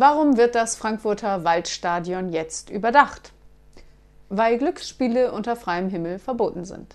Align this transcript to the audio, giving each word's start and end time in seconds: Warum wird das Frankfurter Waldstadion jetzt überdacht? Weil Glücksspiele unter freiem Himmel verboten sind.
Warum 0.00 0.36
wird 0.36 0.54
das 0.54 0.76
Frankfurter 0.76 1.42
Waldstadion 1.42 2.28
jetzt 2.28 2.70
überdacht? 2.70 3.32
Weil 4.28 4.56
Glücksspiele 4.56 5.32
unter 5.32 5.56
freiem 5.56 5.88
Himmel 5.88 6.20
verboten 6.20 6.64
sind. 6.64 6.94